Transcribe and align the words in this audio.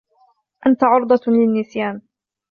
أنت 0.67 0.83
عرضة 0.83 1.19
للنسيان. 1.27 2.01